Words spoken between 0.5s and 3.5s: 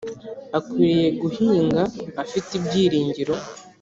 akwiriye guhinga afite ibyiringiro